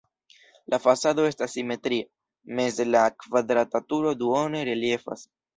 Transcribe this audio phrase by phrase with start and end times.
[0.73, 2.07] La fasado estas simetria,
[2.61, 5.29] meze la kvadrata turo duone reliefas.